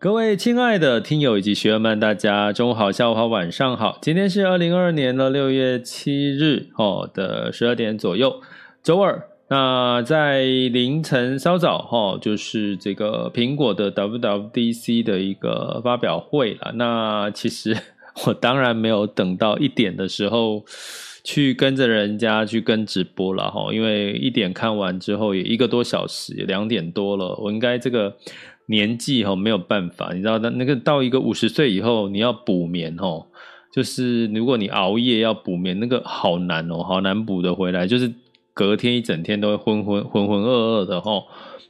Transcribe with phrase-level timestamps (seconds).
[0.00, 3.98] 各位亲爱的听友以及学员们，大家中午好、下午好、晚上好。
[4.00, 8.40] 今天是二零二二年的六月七日哦的十二点左右，
[8.80, 9.28] 周二。
[9.48, 16.70] 那在凌晨稍早哈，就是这个苹果的 WWDC 的一个发表会了。
[16.76, 17.76] 那其实
[18.28, 20.64] 我当然没有等到一点的时候
[21.24, 28.14] 去跟着人家去跟直播了哈，因为一点看完之后也一个多小时，也两点多了，我应该这个。
[28.70, 33.26] 年纪哈没有办法，你知道那那个到一个五十岁以后，你要补眠哦，
[33.72, 38.12] 就是如果你熬夜要补眠，那个好难哦，好难补得回来，就是
[38.52, 41.22] 隔天一整天都会浑浑浑浑噩噩的哈。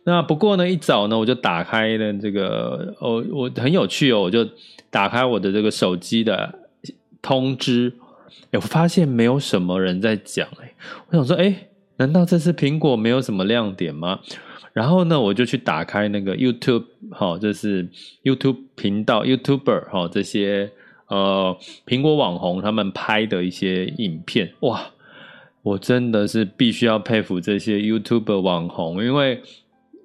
[0.04, 4.44] 那不过呢，一早呢我就打开了这个哦，我很有趣哦，我就
[4.90, 6.52] 打开我的这个手机的
[7.22, 7.92] 通知，
[8.52, 10.74] 我发现没有什么人在讲哎，
[11.10, 11.67] 我想说哎，
[11.98, 14.20] 难道这次苹果没有什么亮点吗？
[14.72, 17.88] 然后呢，我就去打开那个 YouTube，哈，就是
[18.22, 20.70] YouTube 频道，YouTuber 哈，这些
[21.08, 24.92] 呃苹果网红他们拍的一些影片，哇，
[25.62, 29.42] 我真的是必须要佩服这些 YouTuber 网红，因为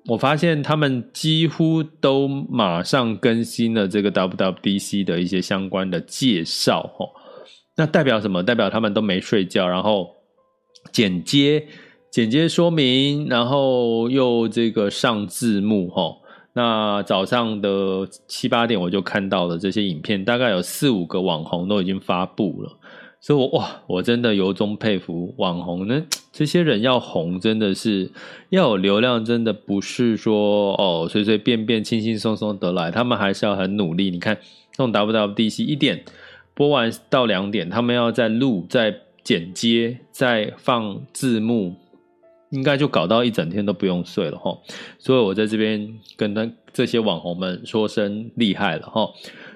[0.07, 7.05] 我发现他们几乎都马上更新了这个 WWDC 的一些相关的介绍，哈，
[7.75, 8.41] 那代表什么？
[8.41, 10.15] 代表他们都没睡觉，然后
[10.91, 11.67] 剪接。
[12.13, 16.15] 简介说明，然后又这个上字幕哈。
[16.53, 22.77] 那早上的七八点我就看到了这些影片，大概有四五个网红都已经发布了。
[23.19, 26.03] 所以我，哇，我真的由衷佩服网红呢。
[26.31, 28.11] 这些人要红，真的是
[28.49, 34.11] 要有流量，真的不是说哦随随便便、轻轻松松得来，他们还是要很努力。
[34.11, 34.37] 你看，
[34.71, 36.03] 这种 WWDC 一点
[36.53, 41.73] 播完到两点，他们要再录、再剪接、再放字幕。
[42.53, 44.59] 应该就搞到一整天都不用睡了齁，
[44.99, 49.11] 所以我在这边跟他这些网红们说声厉害了齁。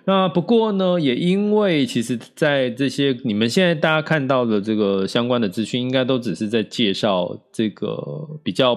[0.06, 7.96] 那不过呢，也因为其实，在这些你们现在大家看到的这个相关的资讯，应该都只是在介绍这个
[8.44, 8.76] 比较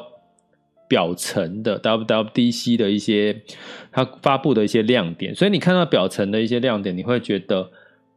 [0.87, 3.43] 表层的 WWDC 的一些
[3.91, 7.71] 它发布的一些亮点，所以你看到表层的一些亮点，你会觉得。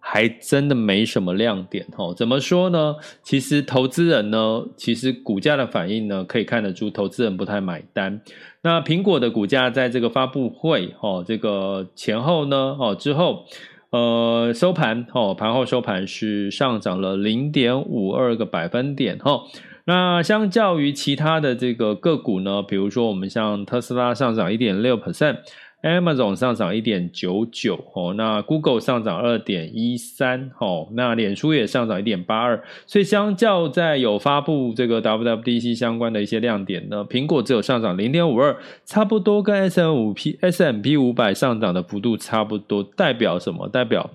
[0.06, 2.14] 还真的没什么亮点哦。
[2.14, 2.96] 怎么说呢？
[3.24, 8.22] 其实投资人呢，其实股价的反应呢，可以看得出投资人不太买单。
[8.62, 13.46] 那苹果的股价在这个发布会哦，这个前后呢哦之后，
[13.92, 19.44] 呃收盘哦盘后收盘是上涨了零点五二个百分点哈。
[19.86, 25.38] 那相较于其他的这个个股呢，比如说我们像特斯拉上涨一点六 percent。
[25.84, 43.68] Amazon 上涨一点九九哦，那 Google 上涨二点一三哦，那脸书也上涨一点八二，所以相较在有发布这个 WWDC 相关的一些亮点呢，苹果只有上涨零点五二，差不多跟 S M 五 P S M P 五百上涨的幅度差不多，代表什么？
[43.68, 44.10] 代表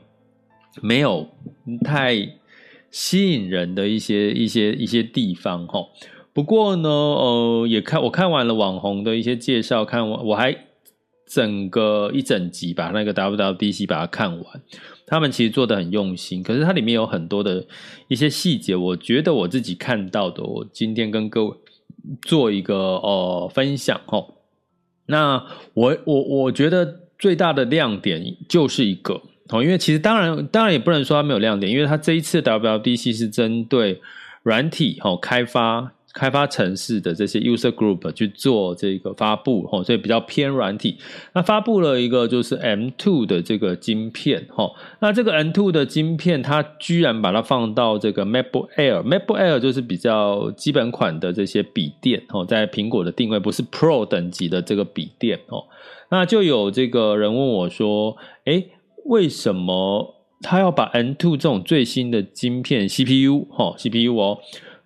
[0.80, 1.28] 没有
[1.84, 2.16] 太
[2.90, 5.84] 吸引人的一些一些一些地方哈。
[6.32, 10.56] 不过呢，呃，也看我看完了网红的一些介绍，看完我还。
[11.28, 14.62] 整个一整集把那个 WWDC 把它看完，
[15.06, 17.66] 他们其实做的很用心，可是它里面有很多的
[18.08, 21.56] 一些细节，我觉得我自己看到的，我今天跟各位
[22.22, 24.34] 做一个呃分享哦。
[25.06, 25.44] 那
[25.74, 29.20] 我我我觉得最大的亮点就是一个
[29.50, 34.00] 哦，因为其实当然当然也不能说它没有亮点，因为它这一次 WWDC 是针对
[34.42, 35.92] 软体哦开发。
[36.18, 40.98] 开发城市的这些 user group 去做这个发布，哦，所以比较偏软体。
[41.32, 44.68] 那发布了一个就是 M2 的这个晶片，哈，
[45.00, 55.66] 那这个 M2 的晶片，它居然把它放到这个 MacBook Air，MacBook Air 就是比较基本款的这些笔电，哦，在苹果的定位不是 Pro 等级的这个笔电，哦，
[56.10, 58.16] 那就有这个人问我说，
[58.46, 58.72] 诶，
[59.04, 60.16] 为什么？
[60.40, 64.38] 他要把 M2 这种最新的晶片 CPU 哈 CPU 哦，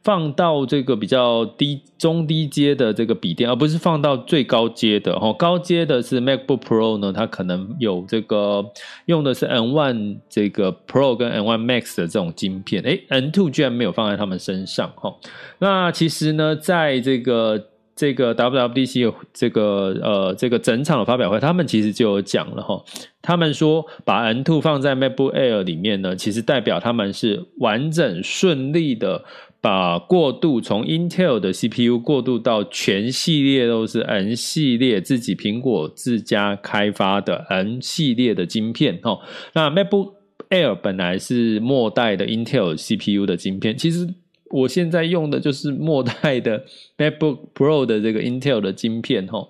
[0.02, 5.32] 放到这个比较低中低阶的这个笔电，而不是放到最高阶的哈。
[5.34, 8.64] 高阶的是 MacBook Pro 呢，它可能有这个
[9.06, 15.14] 用的是 N One 这个 Pro 跟 N One Max 的这种晶片，诶 n Two 居然没有放在他们身上哈。
[15.58, 17.68] 那其实呢，在这个。
[17.94, 22.82] 这个 WWDC 这个呃这个整场的发表会，他们其实就有讲了哈，
[23.20, 29.22] 他们说把 N Two 放在 MacBook Air 里面呢，其实代表他们是完整顺利的
[29.62, 39.20] 把过渡从 Intel 的 CPU 过渡到全系列都是 N 系列自己苹果自家开发的 N 系列的晶片哦。
[39.54, 40.14] 那 MacBook
[40.50, 44.12] Air 本来是末代的 Intel CPU 的晶片，其实。
[44.52, 46.62] 我现在用的就是末代的
[46.98, 49.48] MacBook Pro 的这个 Intel 的晶片，哈，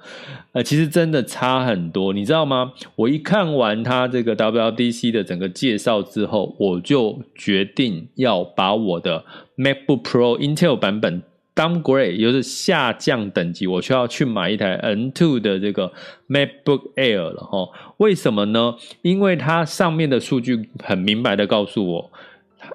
[0.52, 2.72] 呃，其实真的差很多，你知道吗？
[2.94, 9.24] 我一看完它这个 WDC 的整个介绍之后，我就决定要把我的
[9.56, 11.22] MacBook Pro Intel 版本
[11.54, 15.92] downgrade，就是下降等级，我需要去买一台 M2 的这个
[16.28, 17.68] MacBook Air 了，哈。
[17.98, 18.76] 为什么呢？
[19.02, 22.10] 因为它上面的数据很明白的告诉我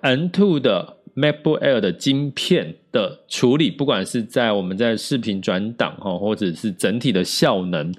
[0.03, 7.91] ，M2 的 MacBook Air 的晶片的处理，不管是在我们在视频转档哈，或者是整体的效能，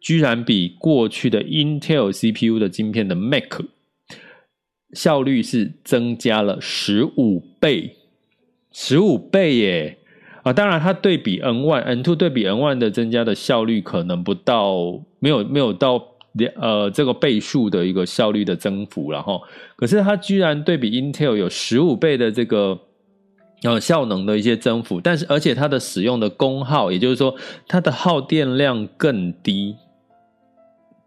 [0.00, 3.60] 居然比过去的 Intel CPU 的晶片的 Mac
[4.94, 7.96] 效率是增加了十五倍，
[8.72, 9.98] 十五倍耶！
[10.42, 16.11] 啊，当然它对比 N One、N Two 对比 N One 的增加的效率可能不到，没有没有到。
[16.56, 19.42] 呃，这个倍数的一个效率的增幅，然后，
[19.76, 22.78] 可是它居然对比 Intel 有十五倍的这个
[23.62, 27.34] 呃效能的一些增幅，但是而且它的使用的功耗，也就是说
[27.68, 29.76] 它的耗电量更低，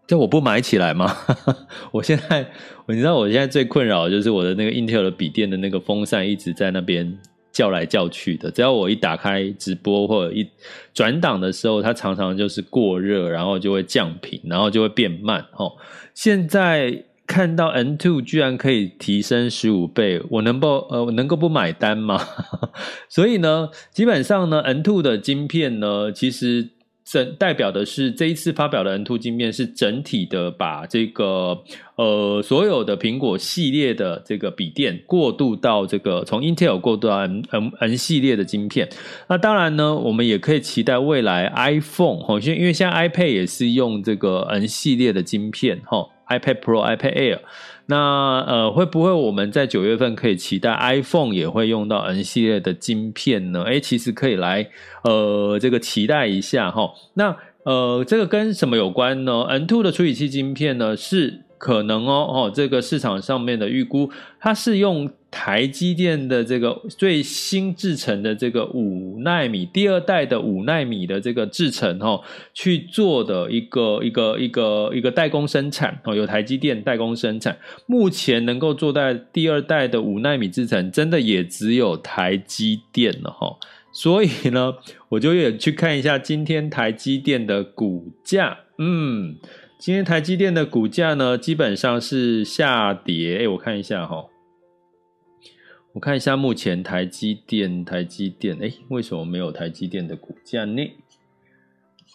[0.06, 1.12] 这我不买起来吗？
[1.90, 2.46] 我现在，
[2.86, 7.18] 你知道我现在最困扰的就是我的那个 Intel 的笔电的那个风扇一直在那边。
[7.56, 10.46] 叫来叫去的，只要我一打开直播或者一
[10.92, 15.42] 转档的时候，它常常就是过热，然后就会降频，然后就会变慢。
[15.56, 15.72] 哦，
[16.12, 22.20] 现在看到 M2 居然可以提升十五倍，我能不呃我能够不买单吗？
[23.08, 26.68] 所以呢，基本上呢，M2 的晶片呢，其实。
[27.06, 31.62] 整代表的是这一次发表的 N Two 晶片是整体的把这个
[31.94, 38.88] 呃所有的苹果系列的这个笔电过渡到这个从 Intel 过渡到 M M M 系列的晶片。
[39.28, 47.38] 那当然呢，我们也可以期待未来 iPhone 哈，因为现在 iPad 也是用这个 N 系列的晶片哈，iPad Pro、iPad Air。
[47.86, 53.62] 那呃，会不会我们在九月份可以期待 iPhone 也会用到 N 系列的晶片呢？
[53.62, 54.68] 诶，其实可以来
[55.04, 56.92] 呃这个期待一下哈。
[57.14, 61.45] 那呃，这个跟什么有关呢？N Two 的处理器晶片呢是。
[61.58, 72.22] 可能哦哦，这个市场上面的预估，它是用台积电的这个最新制程的这个五奈米，第二代的五奈米的这个制程哦，
[72.54, 77.58] 去做的一个一个一个一个代工生产哦，有台积电代工生产。
[77.86, 83.56] 目前能够做在第二代的五奈米制程，真的也只有台积电了哈。
[83.92, 84.74] 所以呢，
[85.08, 89.36] 我就也去看一下今天台积电的股价，嗯。
[89.78, 93.38] 今天台积电的股价呢，基本上是下跌。
[93.38, 94.26] 哎，我看一下哈，
[95.92, 100.82] 我看一下目前台积电，台积电，哎，为什么没有台积电的股价呢？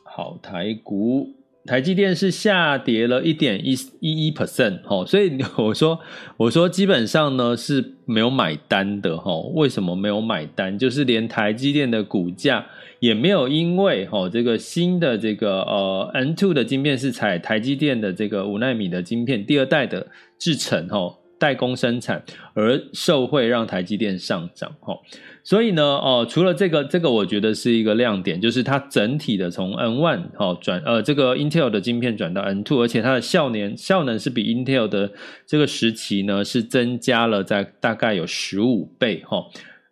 [0.04, 1.36] 好，台股。
[1.66, 6.00] 台积电是下跌了一点一一一 percent，哈，所以我说
[6.38, 10.78] 我说基本上呢是没有买单的，哈，为什么没有买单？
[10.78, 12.66] 就是连台积电的股价
[13.00, 20.08] 也没有因为哈这个新的这个呃 M2 的晶片是采台积电的这个五奈米的晶片第二代的
[20.40, 22.24] 制程，哈，代工生产
[22.56, 24.96] 而受惠让台积电上涨，哈。
[25.44, 35.12] 所以呢，哦，除了这个，这个我觉得是一个亮点，就是它整体的从 N One 哦转呃这个 Intel 的晶片转到 N Two，而且它的效能效能是比 Intel 的
[35.48, 39.44] 这个时期呢是增加了在大概有十五倍哈，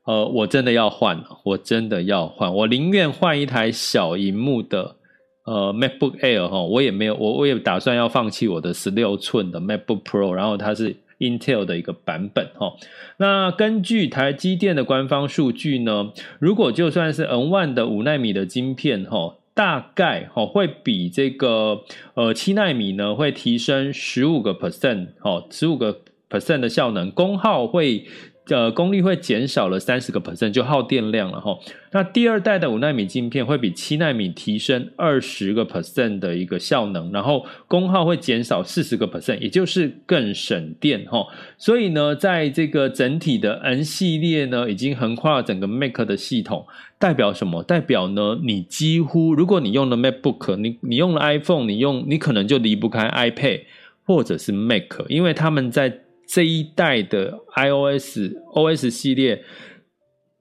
[0.05, 4.95] 呃，我真的要换了，我真的要换，我宁愿换一台小荧幕的
[5.45, 10.95] 呃 MacBook Air 哈，我也没有我我也打算要放弃我的十六寸的 MacBook Pro，然后它是。
[11.19, 12.73] Intel 的一个版本哈。
[13.17, 21.81] 那根据台积电的官方数据呢，如果就算是 N one 的五纳米的晶片哈，大概哈会比这个
[22.15, 28.05] 呃七纳米呢会提升十五个 percent 哦，十五个 percent 的效能，功耗会。
[28.49, 31.57] 呃，功率会减少了三十个 percent，就耗电量了哈。
[31.91, 41.25] 那第二代的五纳米晶片会比七纳米提升二十个 percent 的一个效能，然后功耗会减少四十个 percent，也就是更省电哈。
[41.57, 46.65] 所以呢，在这个整体的 N 系列呢，已经横跨整个 Mac 的系统，
[46.97, 47.63] 代表什么？
[47.63, 53.61] 代表呢，你几乎如果你用了 MacBook，你你用了 iPhone，你用你可能就离不开 iPad
[54.05, 55.99] 或者是 Mac，因为他们在
[56.31, 58.19] 这一代的 iOS
[58.53, 59.43] OS 系列，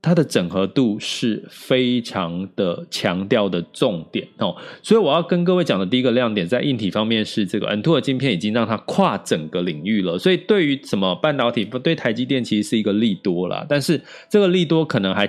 [0.03, 15.27] 它的整合度是非常的强调的重点哦，所以我要跟各位讲的第一个亮点，在硬体方面是这个 N2 的晶片已经让它跨整个领域了，所以对于什么半导体，不对台积电其实是一个利多啦，但是这个利多可能还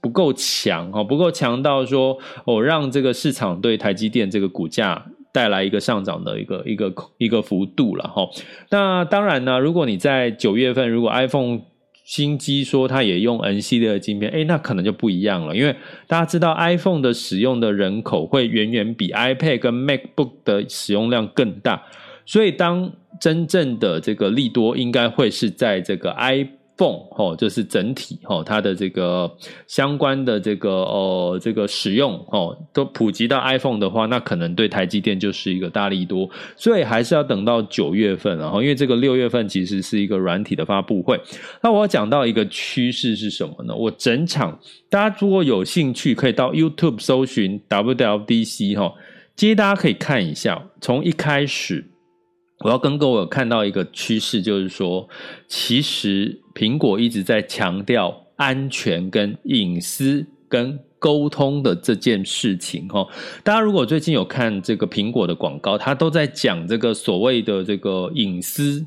[0.00, 5.06] 不够强哦，不够强到说哦，让这个市场对台积电这个股价。
[5.32, 8.28] 带来一个上涨的一个一个一个幅度了哈。
[8.70, 11.60] 那当然呢，如果你在九月份，如果 iPhone
[12.04, 15.54] 新机说它也用 N 系列的晶片，诶，那可能就不一样了。
[15.54, 15.74] 因为
[16.06, 21.82] 大家知道 iPhone 的使用的人口会远远比 iPad 跟 MacBook 的使用量更大，
[22.26, 26.48] 所以当真正的这个利多应该会是在这个 i。
[26.86, 29.30] 哦，就是整体哦，它的这个
[29.66, 41.20] 相关的这个呃这个使用哦，都普及到 iPhone 的话，那可能对台积电就是一个大利多，所以还是要等到九月份，然后因为这个六月份其实是一个软体的发布会。
[41.62, 43.74] 那我要讲到一个趋势是什么呢？
[43.74, 44.58] 我整场
[44.88, 48.94] 大家如果有兴趣，可以到 YouTube 搜寻 WWDC 哈，
[49.36, 51.86] 其实大家可以看一下，从一开始。
[52.62, 55.08] 我要跟各位看到一个趋势，就是说，
[55.48, 62.86] 其实苹果一直在强调安全、跟隐私、跟沟通的这件事情。
[62.88, 63.06] 哈，
[63.42, 68.84] 大家如果最近有看这个苹果的广告，它都在讲这个所谓的这个隐私。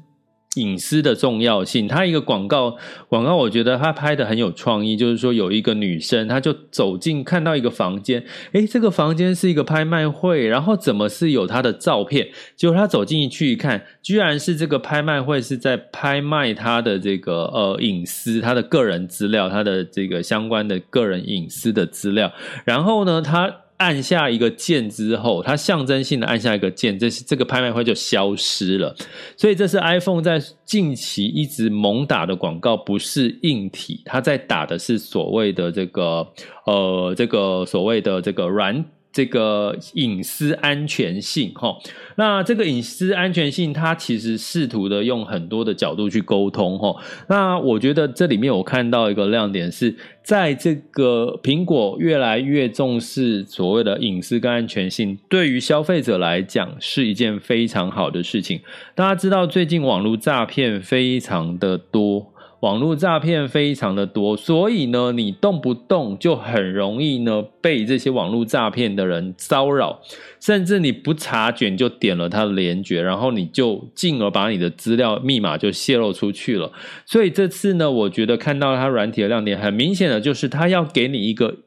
[0.55, 2.77] 隐私的重要性，他一个广告
[3.09, 4.95] 广告，我觉得他拍的很有创意。
[4.95, 12.29] 就是说，有一个女生，她就走进看到一个房间，诶，这个房间是一个拍卖会，然后怎么是有她的照片？
[12.55, 22.31] 结果她走进去一看，居然是这个拍卖会是在拍卖她的这个呃隐私，她的个人资料，她的这个相关的个人隐私的资料。
[22.63, 23.62] 然后呢，她。
[23.77, 28.95] 按下一个键之后，它象征性的按下一个键，这是这个拍卖会就消失了。
[29.35, 36.27] 所以这是 iPhone 在近期一直猛打的广告，不是硬体，它在打的是所谓的这个
[36.65, 38.85] 呃这个所谓的这个软。
[39.13, 41.77] 这个隐私安全性，哈，
[42.15, 46.95] 那这个隐私安全性，它其实试图的用很多的角度去沟通，哈。
[47.29, 58.59] 那我觉得这里面我看到一个亮点是，在这个苹果越来越重视所谓的隐私跟安全性，对于消费者来讲是一件非常好的事情。
[58.95, 62.32] 大家知道最近网络诈骗非常的多。
[62.63, 69.99] 网络诈骗非常的多，所以呢，你动不动就很容易呢被这些网络诈骗的人骚扰，
[70.39, 76.71] 甚至你不察觉就点了他的连结，然后你就进而把你的资料密码就泄露出去了。
[77.05, 81.57] 所以这次呢，我觉得看到它软体的亮点，很明显的就是它要给你一个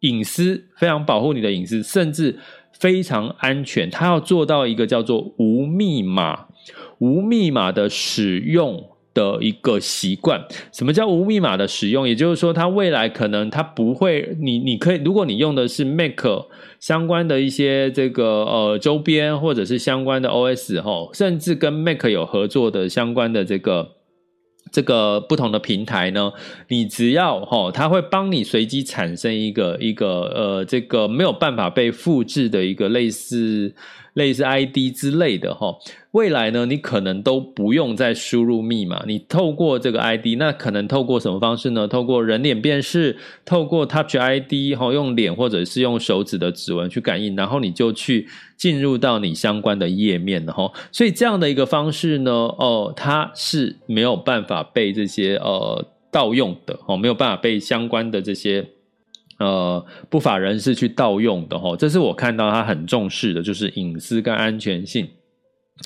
[0.00, 2.38] 隐私，非常保护你的隐私，甚至
[2.72, 3.90] 非常安全。
[3.90, 6.46] 它要做到一个叫做无密码、
[7.00, 8.91] 无密码的使用。
[9.14, 10.42] 的一个习惯，
[10.72, 12.08] 什么叫无密码的使用？
[12.08, 16.24] 也就是说，它未来可能它不会，你你可以，如果你用的是 Mac
[16.80, 23.88] 相关的一些这个呃周边，或者是相关的 OS 齁，甚至跟 Mac 有合作的相关的这个
[24.72, 26.32] 这个不同的平台呢，
[26.68, 33.74] 你只要齁，它会帮你随机产生一个一个呃这个没有办法被复制的一个类似。
[34.14, 35.74] 类似 ID 之类的哈，
[36.10, 41.88] 未来呢，你可能都不用再输入密码，你透过这个 ID，那可能透过什么方式呢？
[41.88, 50.70] 透过人脸辨识，透过 Touch ID 哈，用脸或者是用手指的指纹去感应，然后你就去进入到你相关的页面的哈。
[50.90, 58.68] 所以这样的一个方式呢，哦，它是没有办法被这些呃盗用的哦，没有办法被相关的这些。
[59.42, 65.08] 呃，不法人士去盗用的哦，这是我看到他很重视的，就是隐私跟安全性。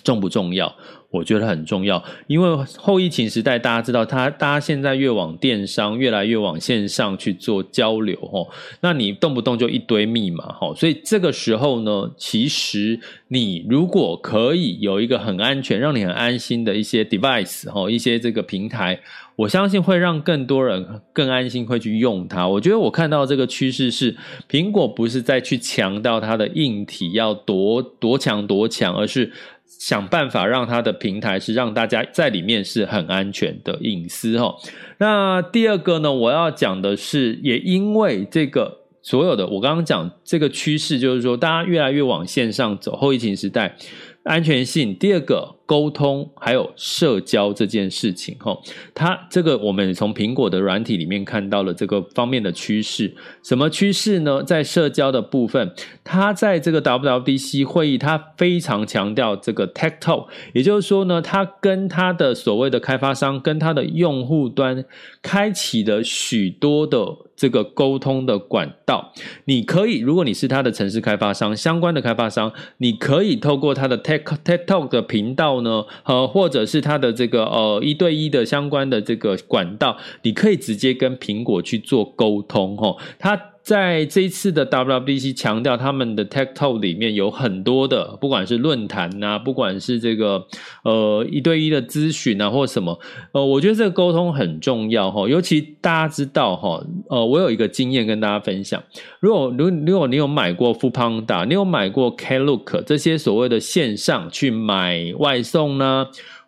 [0.05, 0.75] 重不重要？
[1.09, 8.51] 我觉得很重要，因为后疫情时代，大家知道，他大家现在越往电商，越来越往线上去做交流，吼，
[8.83, 12.99] 那你动不动就一堆密码，吼，所以这个时候呢，其实
[13.29, 19.01] 你如果可以有一个很安全、让你很安心的一些 device，吼，一些这个平台，
[19.37, 22.47] 我相信会让更多人更安心会去用它。
[22.47, 24.15] 我觉得我看到这个趋势是，
[24.51, 29.33] 苹果不是在去强调它的硬体要多多强多强，而是。
[29.67, 34.55] 想办法让它的平台是让大家在里面是很安全的隐私哈。
[34.99, 43.77] 那第二个呢，我要讲的是，也因为这个所有的我刚刚讲这个趋势，就是说大家越来越往线上走，后疫情时代。
[44.25, 48.57] 安全性，第二个沟通，还有社交这件事情，哈，
[48.95, 53.13] 它这个我们从苹果的软体里面看到了这个方面的趋势。
[53.43, 54.43] 什么趋势呢？
[54.45, 55.73] 在社交的部分，
[56.05, 64.85] 它在这个 WWDC 会议，它非常强调这个 Tech Talk，也就是说呢，它跟它的所谓的开发商，跟它的用户端，
[65.21, 67.05] 开启了许多的。
[67.37, 69.13] 这个沟通的管道，
[69.45, 83.39] 你可以，如果你是他的城市开发商，相关的开发商，你可以透过他的 Tech Tech Talk 的频道呢，呃，或者是他的这个呃一对一的相关的这个管道，你可以直接跟苹果去做沟通，哦，他。
[83.67, 90.47] 在这一次的 WWDC 强调，他们的 Tech Talk 里面有很多的，不管是论坛呐，不管是这个
[90.85, 92.97] 呃一对一的咨询啊，或什么，
[93.33, 95.29] 呃，我觉得这个沟通很重要哈。
[95.29, 96.81] 尤其大家知道哈，
[97.11, 98.81] 呃，我有一个经验跟大家分享。
[99.19, 106.07] 如果如如果你有买过 Funda，你有买过 Klook 这些所谓的线上去买外送呢？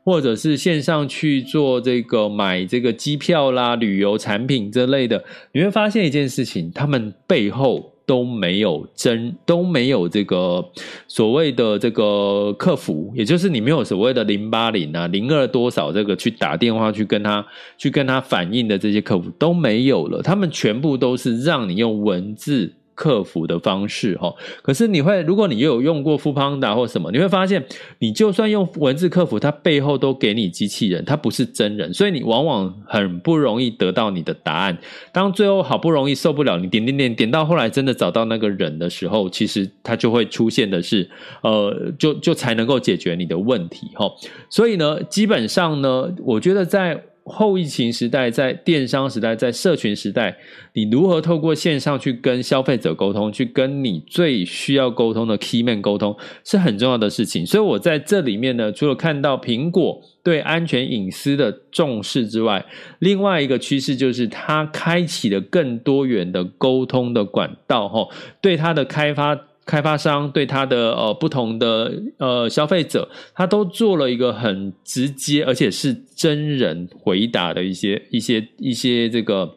[0.08, 5.22] 或者是线上去做这个买这个机票啦、旅游产品之类的，
[5.52, 10.66] 你会发现一件事情，他们背后都没有真都没有这个
[11.06, 17.46] 所谓的这个客服，也就是你没有所谓的零八零啊、零二多少这个去打电话去跟他
[17.76, 22.72] 去跟他反映的这些客服都没有了，他们全部都是让你用文字。
[22.98, 27.64] 客服的方式哈，可是你会，如果你有用过 Funda 或什么，你会发现，
[28.00, 34.76] 你就算用文字客服，它背后都给你机器人，它不是真人，所以你往往很不容易得到你的答案。
[35.12, 41.08] 当最后好不容易受不了，你点点点点到后来真的找到那个人的时候，其实它就会出现的是，
[41.44, 44.10] 呃，就就才能够解决你的问题哈。
[44.50, 47.00] 所以呢，基本上呢，我觉得在。
[47.28, 50.36] 后疫情时代，在电商时代，在社群时代，
[50.72, 57.46] 你如何透过线上去跟消费者沟通，去跟你最需要沟通的 key man 沟通，是很重要的事情。
[57.46, 62.64] 所以我在这里面呢，除了看到苹果对安全隐私的重视之外，
[62.98, 68.08] 另外一个趋势就是它开启了更多元的沟通的管道，哈，
[68.40, 69.47] 对它的开发。
[69.68, 79.56] 开发商对他的呃不同的呃消费者，他都做了一个很直接，而且是真人回答的一些一些一些这个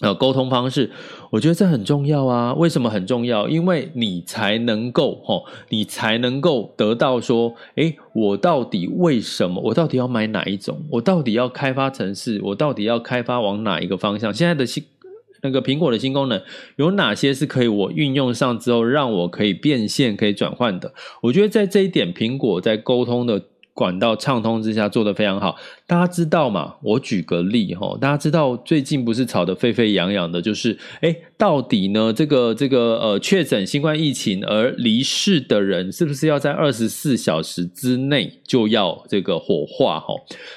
[0.00, 0.88] 呃沟通方式。
[1.32, 2.54] 我觉得这很重要啊！
[2.54, 3.48] 为什么很重要？
[3.48, 9.60] 因为你才能够齁，你才能够得到说，诶，我到底为什么？
[9.60, 10.80] 我到底要买哪一种？
[10.88, 12.40] 我到底要开发城市？
[12.44, 14.32] 我到底要开发往哪一个方向？
[14.32, 14.64] 现在的。
[15.42, 16.40] 那个苹果的新功能
[16.76, 20.94] 有哪些是可以我运用上之后让我可以变现、可以转换的？
[21.22, 23.42] 我觉得在这一点，苹果在沟通的
[23.74, 25.56] 管道畅通之下做得非常好。
[25.86, 26.74] 大家知道吗？
[26.82, 40.14] 我举个例哈，大家知道最近不是吵得沸沸扬扬的，就是诶，到底呢这个这个呃确诊新冠疫情而离世的人，是不是要在二十四小时之内就要这个火化哈？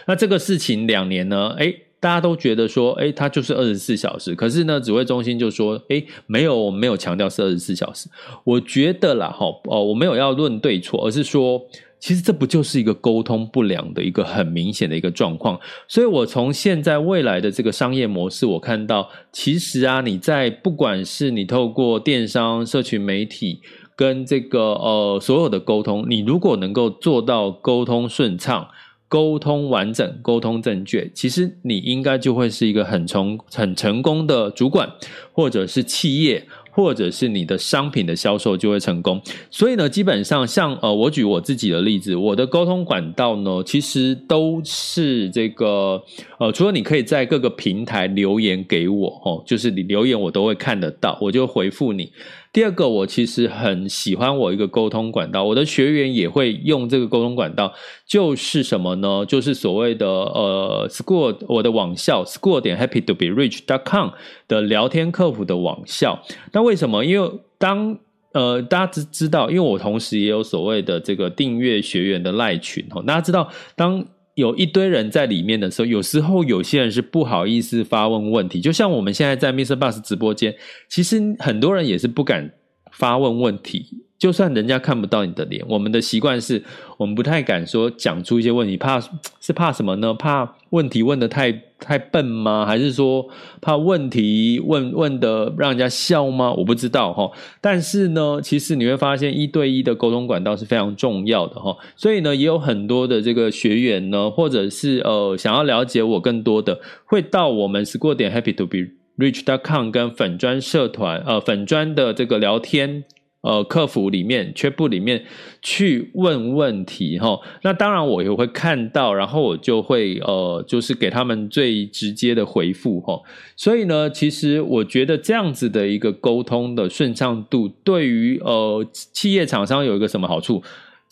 [0.08, 1.56] 那这个事情两年呢？
[1.58, 4.36] 诶大家都觉得说，诶，它就是二十四小时。
[4.36, 8.08] 可是呢，指挥中心就说，诶，没有，我没有强调是二十四小时。
[8.44, 11.60] 我觉得啦，哈，哦，我没有要论对错，而是说，
[12.00, 15.60] 其实这不就是一个沟通不良的一个很明显的一个状况。
[15.88, 23.62] 所以我从现在未来的这个商业模式，我看到，其实啊，你在不管是你透过电商、社群媒体
[23.96, 28.68] 跟这个呃所有的沟通，你如果能够做到沟通顺畅。
[29.08, 34.89] 沟通完整，沟通正确，其实你应该就会是一个很成很成功的主管，
[35.32, 39.22] 或者是企业，或者是你的商品的销售就会成功。
[39.52, 46.04] 所以呢，基本上像呃，我举我自己的例子，我的沟通管道呢，其实都是这个
[46.39, 52.12] 呃，除了你可以在各个平台留言给我哦，就是你留言我都会看得到，我就回复你。
[52.56, 57.74] 第二个，我其实很喜欢我一个沟通管道，我的学员也会用这个沟通管道，
[58.08, 59.26] 就是什么呢？
[59.28, 64.12] 就是所谓的呃，School 我的网校 School 点 Happy to be Rich dot com
[64.48, 66.24] 的聊天客服的网校。
[66.54, 67.04] 那为什么？
[67.04, 68.00] 因为当
[68.32, 80.54] 呃，大家知知道，因为我同时也有所谓的这个订阅学员的赖群哦，大家知道，当有一堆人在里面的时候，有时候有些人是不好意思发问问题，就像我们现在在 Mister Bus 直播间，
[80.89, 82.52] 其实很多人也是不敢
[82.91, 84.04] 发问问题。
[84.17, 86.63] 就算人家看不到你的脸，我们的习惯是
[86.97, 88.99] 我们不太敢说讲出一些问题，怕
[89.41, 90.13] 是怕什么呢？
[90.13, 92.65] 怕问题问得太太笨吗？
[92.65, 93.28] 还是说
[93.62, 96.54] 怕问题问问得让人家笑吗？
[96.54, 97.30] 我不知道哈。
[97.60, 101.75] 但是呢，其实你会发现一对一的沟通管道是非常重要的哈。
[101.97, 108.78] 所以呢，也有很多的这个学员呢，或者是呃想要了解我更多的，会到我们 school 点 happy to be
[109.17, 113.04] rich dot com 跟粉专社团呃粉专的这个聊天。
[113.45, 115.23] 呃，客服里面、缺部里面
[115.62, 123.21] 去问问题哈，那当然我也会看到，然后我就会呃，就是给他们最直接的回复哈。
[123.55, 130.63] 所以呢，其实我觉得这样子的一个沟通的顺畅度，对于呃企业厂商有一个什么好处？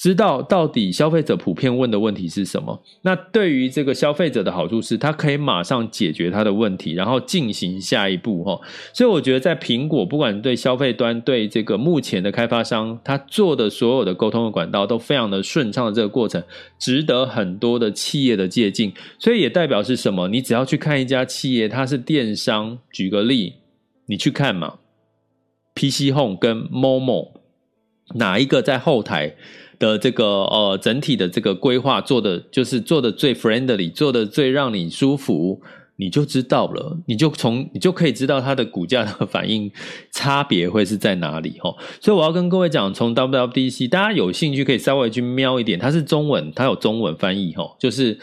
[0.04, 2.84] 知道到底消费者普遍问的问题是什么？
[3.04, 8.60] 那对于这个消费者的好处是，他可以马上解决他的问题，然后进行下一步哈。
[8.92, 16.44] 所以我觉得，在苹果，不管对消费端，对这个目前的开发商，他做的所有的沟通的管道都非常的顺畅的这个过程，
[16.78, 18.92] 值得很多的企业的借鉴。
[19.18, 20.28] 所以也代表是什么？
[20.28, 23.54] 你只要去看一家企业，它是电商，举个例，
[24.08, 24.80] 你去看嘛
[25.74, 27.30] ，PC Home 跟 Momo
[28.16, 29.38] 哪一个在后台？
[29.84, 35.62] 的这个呃，整体的这个规划做的就是做的最 friendly，做的最让你舒服，
[35.98, 39.70] 你就知道了，你就从你就可以知道它的股价的反应
[40.12, 41.76] 差别会是在哪里哈。
[42.00, 48.18] 所以我要跟各位讲，从 WWDC，大家有兴趣可以稍微去瞄一点，它是中文，它有中文翻译哈，就是。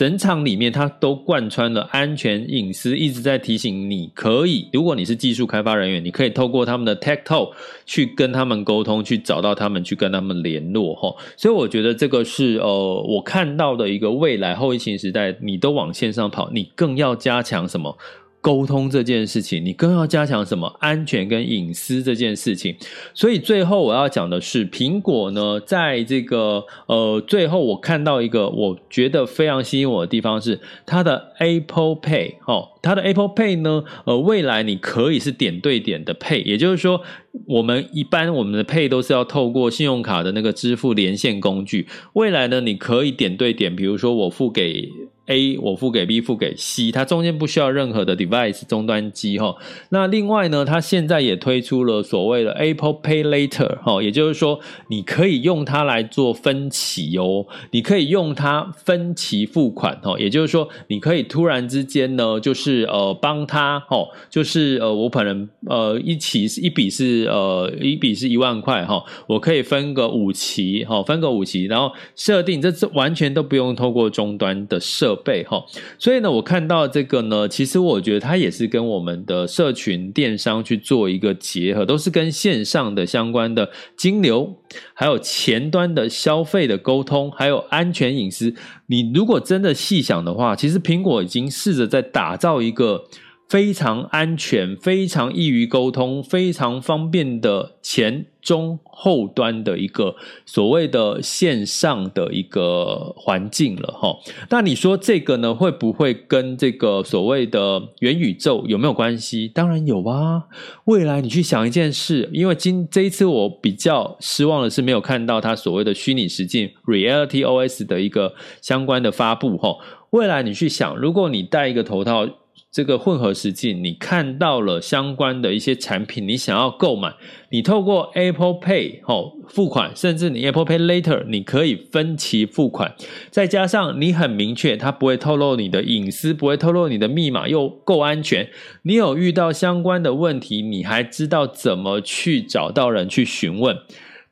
[0.00, 7.50] 整场里面，它都贯穿了安全隐私，一直在提醒你，可以，如果你是技术开发人员，你可以透过他们的 Tech Talk
[7.84, 11.14] 去跟他们沟通，去找到他们，去跟他们联络，哈。
[11.36, 17.98] 所以我觉得这个是呃，我看到的一个未来后疫情时代，你都往线上跑，你更要加强什么？
[18.40, 20.74] 沟通这件事情，你更要加强什么？
[20.80, 22.74] 安全跟隐私这件事情。
[23.12, 32.36] 所以最后我要讲的是，苹果呢，在这个呃最后，我看到一个我觉得非常吸引我的地方是它的 Apple Pay。
[32.46, 37.02] 哦，它的 Apple Pay 呢，呃，未来你可以是点对点的 Pay，也就是说，
[37.46, 41.86] 我们一般我们的 Pay 都是要透过信用卡的那个支付连线工具。
[42.14, 44.88] 未来呢，你可以点对点，比如说我付给。
[45.30, 49.54] A 我付给 B 付给 C，它中间不需要任何的 device 终端机哈。
[49.90, 75.16] 那另外呢，它现在也推出了所谓的 Apple Pay Later 哈，也就是说你可以用它来做分期哦，你可以用它分期付款哈，也就是说你可以突然之间呢，就是呃帮他哦，就是呃我可能呃一期是一笔是呃一笔是一万块哈，我可以分个五期哈，分个五期，然后设定这是完全都不用透过终端的设。
[75.24, 75.64] 背后，
[75.98, 84.56] 所以呢，我看到这个呢，其实我觉得它也是跟我们的社群电商去做一个结合，都是跟线上的相关的金流，
[84.94, 88.54] 还有前端的消费的沟通，还有安全隐私。
[88.86, 93.04] 你如果真的细想的话，其实苹果已经试着在打造一个。
[93.50, 100.14] 非常安全、非常易于沟通、非常方便的前中后端的一个
[100.46, 104.16] 所谓的线上的一个环境了哈。
[104.50, 109.48] 那你说这个呢，会不会跟这个所谓的元宇宙有没有关系？
[109.48, 110.44] 当然有啊。
[110.84, 118.32] 未来你去想一件事，因为今这一次我比较失望的是没有看到它所谓的虚拟实境 Reality OS 的一个
[118.62, 119.76] 相关的发布哈。
[120.10, 122.28] 未来你去想，如果你戴一个头套。
[122.72, 127.12] 这个混合实境，你看到了相关的一些产品，你想要购买，
[127.50, 132.94] 你透过 Apple Pay 哦付款，甚至你 Apple Pay Later，你可以分期付款，
[133.30, 138.48] 再加上你很明确，它不会透露你的隐私，不会透露你的密码，又够安全。
[138.82, 143.76] 你有遇到相关的问题，你还知道怎么去找到人去询问，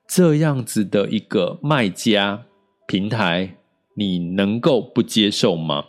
[0.06, 2.44] 这样子的一个卖家
[2.86, 3.56] 平台，
[3.96, 5.86] 你能够不接受吗？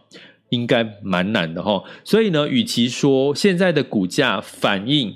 [0.49, 5.13] 应该蛮难的齁，所以呢，与其说现在的股价反应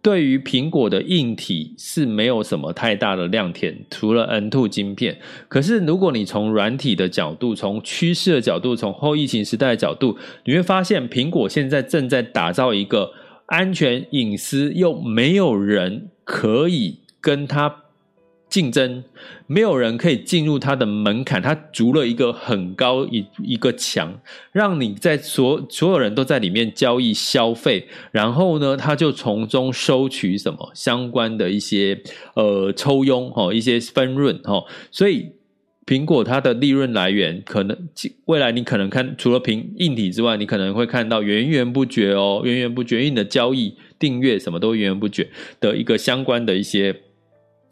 [0.00, 5.18] 对于苹果的硬体是没有什么太大的亮点，除了 N2 晶片，
[5.48, 13.10] 可是如果你从软体的角度、从趋势的角度、从后疫情时代的角度，你会发现苹果现在正在打造一个
[13.46, 17.85] 安全隐私又没有人可以跟它
[18.48, 19.02] 竞争，
[19.48, 24.18] 没有人可以进入它的门槛，它筑了一个很高一一个墙，
[24.52, 32.00] 让你在所所有人都在里面交易消费，然后呢，他就从中收取什么相关的一些
[32.34, 35.32] 呃抽佣哦，一些分润哦，所以
[35.84, 37.76] 苹果它的利润来源可能
[38.26, 45.28] 未来你可能看除了凭硬体之外，你可能会看到源源不绝哦，源源不绝，因为你的交易订阅什么都源源不绝
[45.60, 47.02] 的一个相关的一些。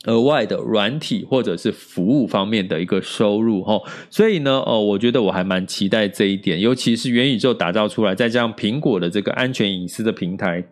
[0.06, 10.64] 额外的软体或者是服务方面的一个收入哈，所以呢，呃，我觉得我还蛮期待这一点，尤其是元宇宙打造出来，再加上苹果的这个安全隐私的平台，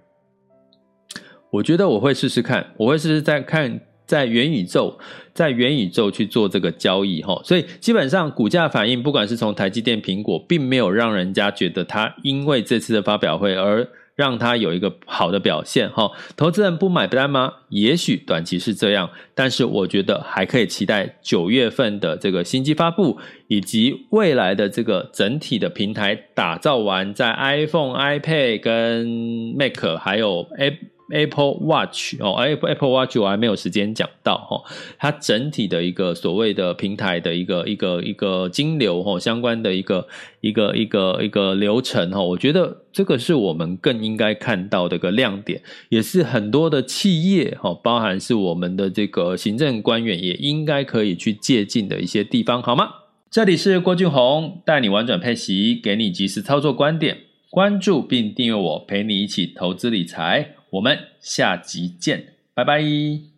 [1.50, 4.98] 我觉得我会试试看，我会试试再看在元宇宙，
[5.32, 13.88] 在元宇宙去做这个交易哈，所以基本上股价反应，不管是从台积电、苹果，并没有让人家觉得它因为这次的发表会而。
[14.14, 17.54] 让它有一个好的表现哈，投资人不买单吗？
[17.68, 29.06] 也许短期是这样，但是我觉得还可以期待九月份的这个新机发布，以及未来的这个整体的平台打造完，在 iPhone、iPad 跟
[29.56, 30.76] Mac 还有 App。
[31.12, 34.62] Apple Watch 哦，Apple Apple Watch 我还没有时间讲到哈，
[34.98, 40.08] 它整体的一个所谓的平台的一个一个一个金流哈，相关的一个
[40.40, 52.88] 一个一个一个流程哈，我觉得这个是我们更应该看到的一个亮点，也是很多的企业哈，包含是我们的这个行政官员也应该可以去借鉴的一些地方，好吗？
[53.30, 57.16] 这里是郭俊宏带你玩转配息，给你及时操作观点，
[57.48, 60.56] 关注并订阅我，陪你一起投资理财。
[60.72, 63.31] 我们下集见，拜拜。